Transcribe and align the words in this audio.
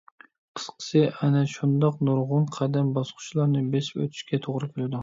قىسقىسى، 0.59 1.03
ئەنە 1.19 1.43
شۇنداق 1.53 2.01
نۇرغۇن 2.09 2.49
قەدەم- 2.59 2.91
باسقۇچىلارنى 2.99 3.65
بېسىپ 3.77 4.05
ئۆتۈشكە 4.07 4.47
توغرا 4.49 4.75
كېلىدۇ. 4.77 4.99